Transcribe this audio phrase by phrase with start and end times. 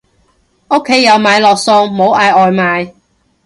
[0.71, 2.91] 屋企有買落餸，冇嗌外賣